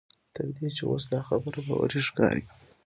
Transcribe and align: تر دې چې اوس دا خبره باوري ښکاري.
تر 0.33 0.47
دې 0.55 0.67
چې 0.75 0.83
اوس 0.89 1.03
دا 1.11 1.19
خبره 1.27 1.59
باوري 1.67 1.99
ښکاري. 2.07 2.43